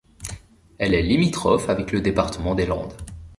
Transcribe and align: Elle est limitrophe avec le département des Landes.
Elle 0.79 0.95
est 0.95 1.03
limitrophe 1.03 1.69
avec 1.69 1.91
le 1.91 2.01
département 2.01 2.55
des 2.55 2.65
Landes. 2.65 2.97